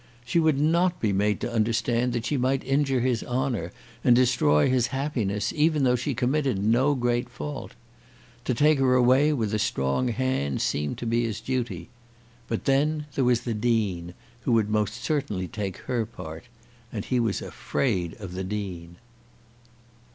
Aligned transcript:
She 0.25 0.39
would 0.39 0.59
not 0.59 0.99
be 0.99 1.13
made 1.13 1.39
to 1.41 1.53
understand 1.53 2.11
that 2.13 2.25
she 2.25 2.35
might 2.35 2.63
injure 2.63 3.01
his 3.01 3.23
honour 3.23 3.71
and 4.03 4.15
destroy 4.15 4.67
his 4.67 4.87
happiness 4.87 5.53
even 5.53 5.83
though 5.83 5.95
she 5.95 6.15
committed 6.15 6.63
no 6.65 6.95
great 6.95 7.29
fault. 7.29 7.73
To 8.45 8.55
take 8.55 8.79
her 8.79 8.95
away 8.95 9.31
with 9.31 9.53
a 9.53 9.59
strong 9.59 10.07
hand 10.07 10.59
seemed 10.59 10.97
to 10.97 11.05
be 11.05 11.23
his 11.23 11.39
duty. 11.39 11.87
But 12.47 12.65
then 12.65 13.05
there 13.13 13.25
was 13.25 13.41
the 13.41 13.53
Dean, 13.53 14.15
who 14.41 14.53
would 14.53 14.71
most 14.71 15.03
certainly 15.03 15.47
take 15.47 15.77
her 15.85 16.07
part, 16.07 16.45
and 16.91 17.05
he 17.05 17.19
was 17.19 17.39
afraid 17.39 18.15
of 18.19 18.33
the 18.33 18.43
Dean. 18.43 18.95